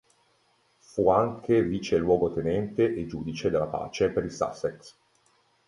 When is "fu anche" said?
0.79-1.61